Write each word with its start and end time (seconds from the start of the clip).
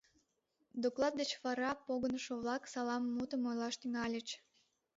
Доклад 0.83 1.13
деч 1.19 1.31
вара 1.43 1.71
погынышо-влак 1.85 2.63
салам 2.73 3.03
мутым 3.15 3.41
ойлаш 3.49 3.75
тӱҥальыч. 3.81 4.27